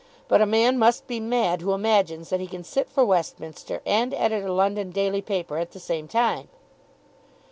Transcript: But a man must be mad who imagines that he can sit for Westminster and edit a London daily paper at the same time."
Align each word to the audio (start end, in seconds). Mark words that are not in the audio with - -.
But 0.27 0.41
a 0.41 0.47
man 0.47 0.79
must 0.79 1.05
be 1.05 1.19
mad 1.19 1.61
who 1.61 1.73
imagines 1.73 2.31
that 2.31 2.39
he 2.39 2.47
can 2.47 2.63
sit 2.63 2.89
for 2.89 3.05
Westminster 3.05 3.83
and 3.85 4.15
edit 4.15 4.43
a 4.43 4.51
London 4.51 4.89
daily 4.89 5.21
paper 5.21 5.59
at 5.59 5.73
the 5.73 5.79
same 5.79 6.07
time." 6.07 6.47